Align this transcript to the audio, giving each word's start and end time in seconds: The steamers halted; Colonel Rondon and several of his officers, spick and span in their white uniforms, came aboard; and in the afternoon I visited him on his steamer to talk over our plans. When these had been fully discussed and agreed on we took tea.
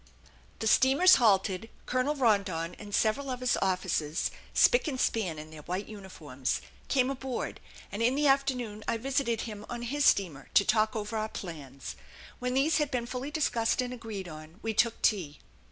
The 0.57 0.65
steamers 0.65 1.17
halted; 1.17 1.69
Colonel 1.85 2.15
Rondon 2.15 2.73
and 2.79 2.91
several 2.95 3.29
of 3.29 3.39
his 3.39 3.55
officers, 3.61 4.31
spick 4.51 4.87
and 4.87 4.99
span 4.99 5.37
in 5.37 5.51
their 5.51 5.61
white 5.61 5.85
uniforms, 5.85 6.59
came 6.87 7.11
aboard; 7.11 7.59
and 7.91 8.01
in 8.01 8.15
the 8.15 8.25
afternoon 8.25 8.83
I 8.87 8.97
visited 8.97 9.41
him 9.41 9.63
on 9.69 9.83
his 9.83 10.03
steamer 10.03 10.49
to 10.55 10.65
talk 10.65 10.95
over 10.95 11.17
our 11.17 11.29
plans. 11.29 11.95
When 12.39 12.55
these 12.55 12.77
had 12.79 12.89
been 12.89 13.05
fully 13.05 13.29
discussed 13.29 13.79
and 13.79 13.93
agreed 13.93 14.27
on 14.27 14.57
we 14.63 14.73
took 14.73 14.99
tea. 15.03 15.37